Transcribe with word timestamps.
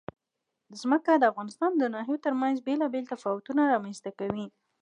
ځمکه 0.81 1.11
د 1.17 1.23
افغانستان 1.31 1.71
د 1.77 1.83
ناحیو 1.93 2.21
ترمنځ 2.25 2.55
بېلابېل 2.67 3.05
تفاوتونه 3.13 3.61
رامنځ 3.73 3.97
ته 4.03 4.11
کوي. 4.19 4.45